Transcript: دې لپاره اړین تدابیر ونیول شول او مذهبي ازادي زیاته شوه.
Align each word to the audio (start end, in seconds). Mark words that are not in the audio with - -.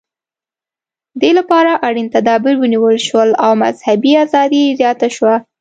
دې 1.21 1.31
لپاره 1.39 1.71
اړین 1.87 2.07
تدابیر 2.15 2.55
ونیول 2.59 2.97
شول 3.07 3.29
او 3.43 3.51
مذهبي 3.63 4.11
ازادي 4.25 4.63
زیاته 4.79 5.07
شوه. 5.15 5.35